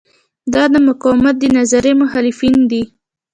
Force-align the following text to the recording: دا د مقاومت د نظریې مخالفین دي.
دا 0.53 0.63
د 0.73 0.75
مقاومت 0.87 1.35
د 1.39 1.43
نظریې 1.57 1.93
مخالفین 2.01 2.57
دي. 2.71 2.83